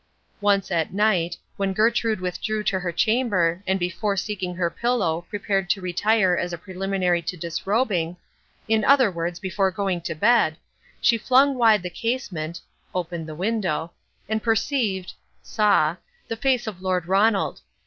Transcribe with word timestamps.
Once 0.41 0.71
at 0.71 0.91
night, 0.95 1.37
when 1.57 1.73
Gertrude 1.73 2.19
withdrew 2.21 2.63
to 2.63 2.79
her 2.79 2.91
chamber 2.91 3.61
and 3.67 3.77
before 3.77 4.17
seeking 4.17 4.55
her 4.55 4.71
pillow, 4.71 5.27
prepared 5.29 5.69
to 5.69 5.79
retire 5.79 6.35
as 6.35 6.51
a 6.51 6.57
preliminary 6.57 7.21
to 7.21 7.37
disrobing—in 7.37 8.83
other 8.83 9.11
words, 9.11 9.37
before 9.39 9.69
going 9.69 10.01
to 10.01 10.15
bed, 10.15 10.57
she 11.01 11.19
flung 11.19 11.53
wide 11.55 11.83
the 11.83 11.89
casement 11.91 12.59
(opened 12.95 13.27
the 13.27 13.35
window) 13.35 13.91
and 14.27 14.41
perceived 14.41 15.13
(saw) 15.43 15.95
the 16.27 16.35
face 16.35 16.65
of 16.65 16.81
Lord 16.81 17.05
Ronald. 17.07 17.61